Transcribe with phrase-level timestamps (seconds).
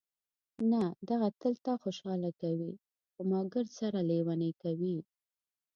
[0.71, 2.73] نه، دغه تل تا خوشحاله کوي،
[3.13, 4.97] خو ما ګردسره لېونۍ کوي.